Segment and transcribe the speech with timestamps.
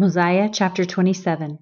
[0.00, 1.58] Mosiah chapter 27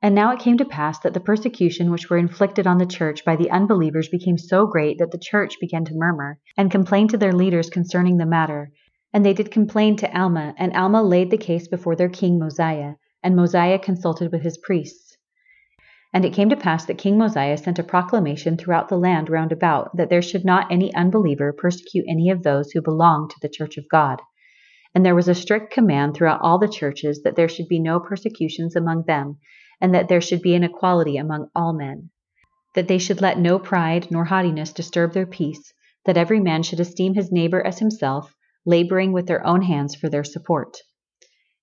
[0.00, 3.26] And now it came to pass that the persecution which were inflicted on the church
[3.26, 7.18] by the unbelievers became so great that the church began to murmur, and complain to
[7.18, 8.70] their leaders concerning the matter.
[9.12, 12.94] And they did complain to Alma, and Alma laid the case before their king Mosiah,
[13.22, 15.18] and Mosiah consulted with his priests.
[16.14, 19.52] And it came to pass that King Mosiah sent a proclamation throughout the land round
[19.52, 23.50] about that there should not any unbeliever persecute any of those who belonged to the
[23.50, 24.22] church of God.
[24.94, 28.00] And there was a strict command throughout all the churches that there should be no
[28.00, 29.38] persecutions among them,
[29.80, 32.10] and that there should be an equality among all men.
[32.74, 35.72] That they should let no pride nor haughtiness disturb their peace,
[36.04, 38.34] that every man should esteem his neighbor as himself,
[38.64, 40.78] laboring with their own hands for their support.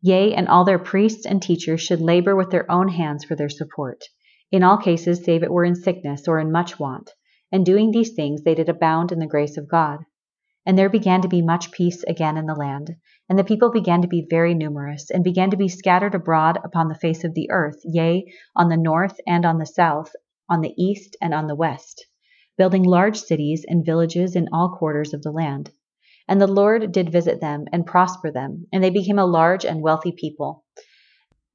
[0.00, 3.48] Yea, and all their priests and teachers should labor with their own hands for their
[3.48, 4.02] support,
[4.50, 7.10] in all cases save it were in sickness or in much want.
[7.52, 10.00] And doing these things they did abound in the grace of God.
[10.64, 12.96] And there began to be much peace again in the land,
[13.32, 16.88] and the people began to be very numerous, and began to be scattered abroad upon
[16.88, 20.12] the face of the earth, yea, on the north and on the south,
[20.50, 22.04] on the east and on the west,
[22.58, 25.70] building large cities and villages in all quarters of the land.
[26.28, 29.80] And the Lord did visit them and prosper them, and they became a large and
[29.80, 30.66] wealthy people.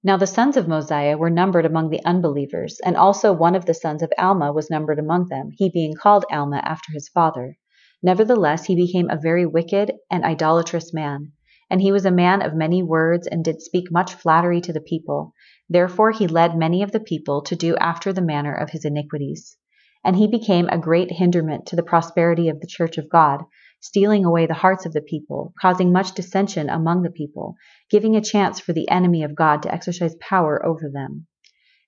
[0.04, 3.76] Now the sons of Mosiah were numbered among the unbelievers, and also one of the
[3.76, 7.56] sons of Alma was numbered among them, he being called Alma after his father.
[8.02, 11.34] Nevertheless, he became a very wicked and idolatrous man.
[11.70, 14.82] And he was a man of many words, and did speak much flattery to the
[14.82, 15.34] people.
[15.70, 19.58] Therefore he led many of the people to do after the manner of his iniquities.
[20.04, 23.44] And he became a great hinderment to the prosperity of the church of God,
[23.82, 27.56] stealing away the hearts of the people, causing much dissension among the people,
[27.90, 31.28] giving a chance for the enemy of God to exercise power over them.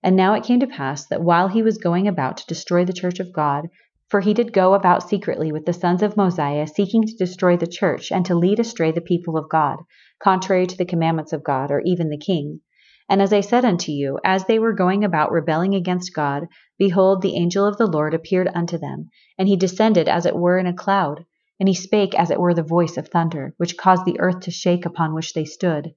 [0.03, 2.93] And now it came to pass that while he was going about to destroy the
[2.93, 3.69] church of God,
[4.09, 7.67] for he did go about secretly with the sons of Mosiah, seeking to destroy the
[7.67, 9.77] church and to lead astray the people of God,
[10.21, 12.61] contrary to the commandments of God, or even the king.
[13.07, 17.21] And as I said unto you, as they were going about rebelling against God, behold,
[17.21, 20.67] the angel of the Lord appeared unto them, and he descended as it were in
[20.67, 21.25] a cloud,
[21.59, 24.51] and he spake as it were the voice of thunder, which caused the earth to
[24.51, 25.93] shake upon which they stood.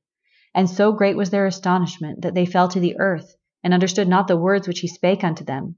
[0.54, 4.26] And so great was their astonishment that they fell to the earth, and understood not
[4.26, 5.76] the words which he spake unto them.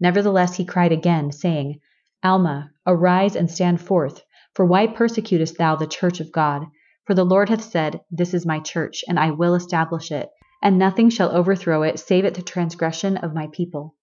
[0.00, 1.80] Nevertheless he cried again, saying,
[2.22, 4.22] Alma, arise and stand forth,
[4.54, 6.66] for why persecutest thou the church of God?
[7.06, 10.30] For the Lord hath said, This is my church, and I will establish it,
[10.62, 13.94] and nothing shall overthrow it, save it the transgression of my people.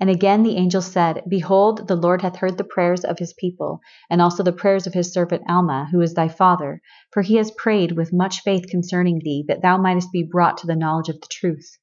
[0.00, 3.80] And again the angel said, Behold, the Lord hath heard the prayers of his people,
[4.10, 7.50] and also the prayers of his servant Alma, who is thy father, for he has
[7.52, 11.20] prayed with much faith concerning thee, that thou mightest be brought to the knowledge of
[11.20, 11.78] the truth.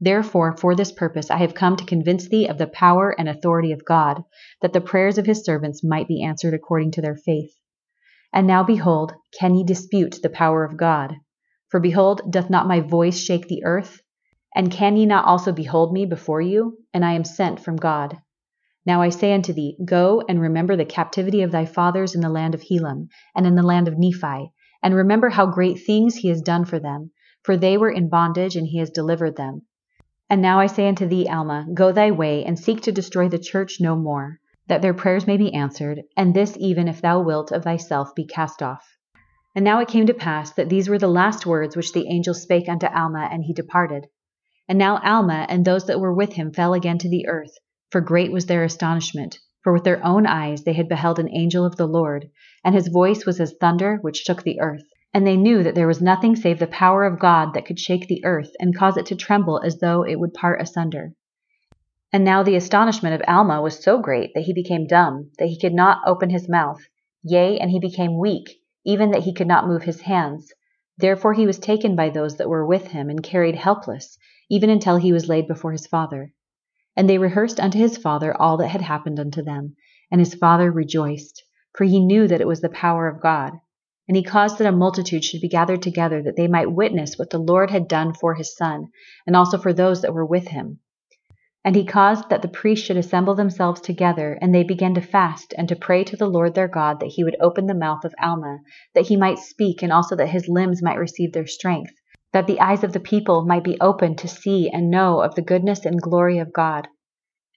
[0.00, 3.72] Therefore, for this purpose I have come to convince thee of the power and authority
[3.72, 4.22] of God,
[4.62, 7.52] that the prayers of his servants might be answered according to their faith.
[8.32, 11.16] And now behold, can ye dispute the power of God?
[11.68, 14.00] For behold, doth not my voice shake the earth?
[14.54, 16.78] And can ye not also behold me before you?
[16.94, 18.18] And I am sent from God.
[18.86, 22.30] Now I say unto thee, Go and remember the captivity of thy fathers in the
[22.30, 26.28] land of Helam, and in the land of Nephi, and remember how great things he
[26.28, 27.10] has done for them,
[27.42, 29.62] for they were in bondage, and he has delivered them.
[30.30, 33.38] And now I say unto thee, Alma, go thy way, and seek to destroy the
[33.38, 37.50] church no more, that their prayers may be answered, and this even if thou wilt
[37.50, 38.86] of thyself be cast off.
[39.54, 42.34] And now it came to pass that these were the last words which the angel
[42.34, 44.06] spake unto Alma, and he departed.
[44.68, 47.56] And now Alma and those that were with him fell again to the earth,
[47.90, 51.64] for great was their astonishment, for with their own eyes they had beheld an angel
[51.64, 52.28] of the Lord,
[52.62, 54.84] and his voice was as thunder which shook the earth.
[55.14, 58.06] And they knew that there was nothing save the power of God that could shake
[58.06, 61.14] the earth and cause it to tremble as though it would part asunder.
[62.12, 65.58] And now the astonishment of Alma was so great that he became dumb, that he
[65.58, 66.80] could not open his mouth,
[67.22, 70.52] yea, and he became weak, even that he could not move his hands.
[70.96, 74.18] Therefore he was taken by those that were with him and carried helpless,
[74.50, 76.32] even until he was laid before his father.
[76.96, 79.76] And they rehearsed unto his father all that had happened unto them,
[80.10, 81.44] and his father rejoiced,
[81.76, 83.52] for he knew that it was the power of God.
[84.08, 87.28] And he caused that a multitude should be gathered together, that they might witness what
[87.28, 88.86] the Lord had done for his son,
[89.26, 90.80] and also for those that were with him.
[91.64, 95.52] And he caused that the priests should assemble themselves together, and they began to fast
[95.58, 98.14] and to pray to the Lord their God that he would open the mouth of
[98.22, 98.60] Alma,
[98.94, 101.92] that he might speak, and also that his limbs might receive their strength,
[102.32, 105.42] that the eyes of the people might be opened to see and know of the
[105.42, 106.88] goodness and glory of God.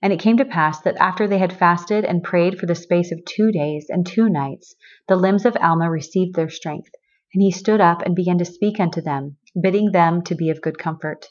[0.02, 3.12] And it came to pass that after they had fasted and prayed for the space
[3.12, 4.76] of two days and two nights,
[5.08, 6.90] the limbs of Alma received their strength,
[7.34, 10.62] and he stood up and began to speak unto them, bidding them to be of
[10.62, 11.28] good comfort.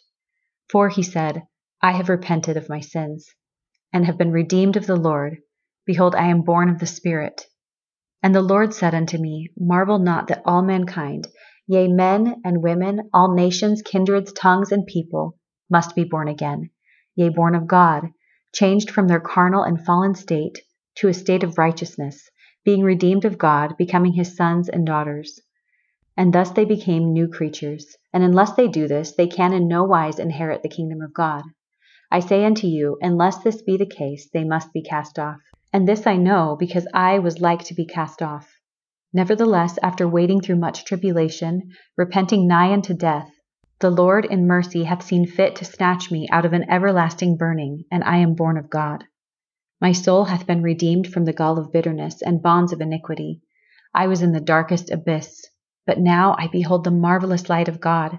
[0.68, 1.42] For he said,
[1.82, 3.34] I have repented of my sins,
[3.92, 5.38] and have been redeemed of the Lord.
[5.84, 7.46] Behold, I am born of the Spirit.
[8.22, 11.26] And the Lord said unto me, Marvel not that all mankind,
[11.66, 15.38] Yea, men and women, all nations, kindreds, tongues, and people
[15.70, 16.68] must be born again,
[17.14, 18.10] yea, born of God,
[18.52, 20.60] changed from their carnal and fallen state
[20.96, 22.30] to a state of righteousness,
[22.64, 25.40] being redeemed of God, becoming his sons and daughters.
[26.16, 29.84] And thus they became new creatures, and unless they do this, they can in no
[29.84, 31.42] wise inherit the kingdom of God.
[32.10, 35.38] I say unto you, unless this be the case, they must be cast off.
[35.72, 38.48] And this I know, because I was like to be cast off.
[39.12, 43.30] Nevertheless, after wading through much tribulation, repenting nigh unto death,
[43.80, 47.84] the Lord in mercy hath seen fit to snatch me out of an everlasting burning,
[47.90, 49.04] and I am born of God.
[49.80, 53.40] My soul hath been redeemed from the gall of bitterness and bonds of iniquity.
[53.94, 55.46] I was in the darkest abyss,
[55.86, 58.18] but now I behold the marvelous light of God.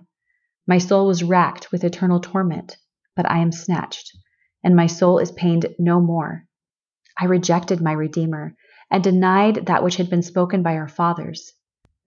[0.68, 2.78] My soul was racked with eternal torment,
[3.16, 4.12] but I am snatched,
[4.64, 6.46] and my soul is pained no more.
[7.20, 8.56] I rejected my Redeemer
[8.90, 11.54] and denied that which had been spoken by our fathers.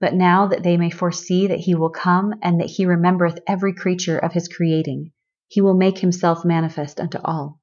[0.05, 3.73] But now that they may foresee that he will come, and that he remembereth every
[3.73, 5.13] creature of his creating,
[5.49, 7.59] he will make himself manifest unto all.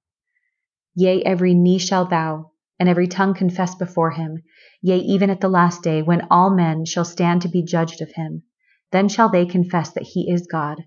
[0.95, 2.49] Yea, every knee shall bow,
[2.79, 4.41] and every tongue confess before him,
[4.81, 8.11] yea, even at the last day, when all men shall stand to be judged of
[8.13, 8.41] him.
[8.91, 10.85] Then shall they confess that he is God.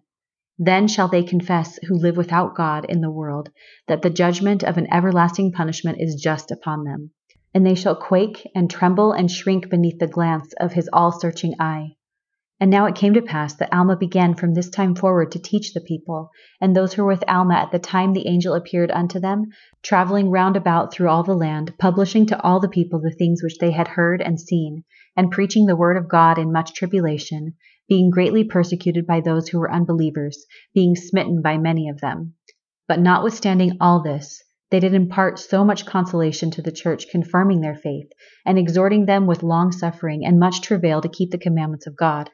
[0.58, 3.50] Then shall they confess who live without God in the world,
[3.86, 7.12] that the judgment of an everlasting punishment is just upon them
[7.54, 11.54] and they shall quake and tremble and shrink beneath the glance of his all searching
[11.60, 11.94] eye.
[12.60, 15.74] And now it came to pass that Alma began from this time forward to teach
[15.74, 16.30] the people,
[16.60, 19.46] and those who were with Alma at the time the angel appeared unto them,
[19.82, 23.58] traveling round about through all the land, publishing to all the people the things which
[23.58, 24.84] they had heard and seen,
[25.16, 27.54] and preaching the word of God in much tribulation,
[27.88, 32.34] being greatly persecuted by those who were unbelievers, being smitten by many of them.
[32.86, 37.76] But notwithstanding all this, they did impart so much consolation to the church, confirming their
[37.76, 38.11] faith,
[38.46, 42.31] and exhorting them with long suffering and much travail to keep the commandments of God.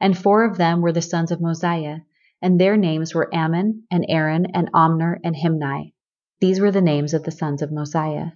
[0.00, 1.98] And four of them were the sons of Mosiah,
[2.40, 5.92] and their names were Ammon, and Aaron, and Omner, and Himni.
[6.40, 8.32] These were the names of the sons of Mosiah.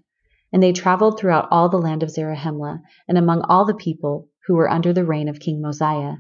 [0.53, 4.55] And they traveled throughout all the land of Zarahemla, and among all the people who
[4.55, 6.17] were under the reign of King Mosiah,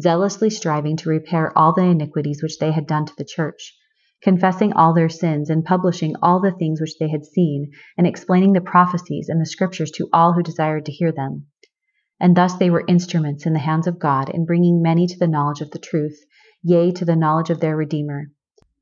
[0.00, 3.76] zealously striving to repair all the iniquities which they had done to the church
[4.26, 8.52] confessing all their sins and publishing all the things which they had seen, and explaining
[8.52, 11.46] the prophecies and the scriptures to all who desired to hear them.
[12.18, 15.28] And thus they were instruments in the hands of God in bringing many to the
[15.28, 16.18] knowledge of the truth,
[16.60, 18.32] yea, to the knowledge of their Redeemer.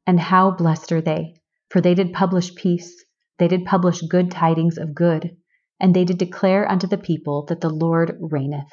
[0.06, 1.35] And how blessed are they!
[1.69, 3.05] For they did publish peace,
[3.38, 5.37] they did publish good tidings of good,
[5.79, 8.73] and they did declare unto the people that the Lord reigneth.